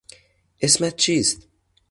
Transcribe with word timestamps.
اسمت 0.61 0.95
چیست؟ 0.95 1.47